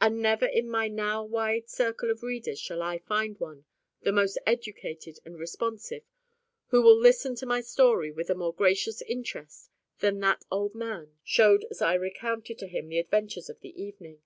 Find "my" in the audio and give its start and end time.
0.70-0.88, 7.44-7.60